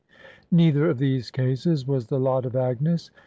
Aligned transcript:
Neither 0.49 0.89
of 0.89 0.97
these 0.97 1.29
cases 1.29 1.85
was 1.85 2.07
the 2.07 2.19
lot 2.19 2.43
of 2.47 2.55
Agnes. 2.55 3.11